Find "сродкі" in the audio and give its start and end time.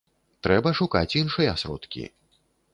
1.65-2.05